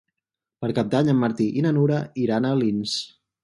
[0.63, 2.99] Per Cap d'Any en Martí i na Nura iran a Alins.